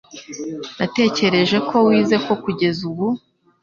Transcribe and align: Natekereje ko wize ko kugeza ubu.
Natekereje 0.77 1.57
ko 1.69 1.75
wize 1.87 2.15
ko 2.25 2.33
kugeza 2.43 2.81
ubu. 2.89 3.07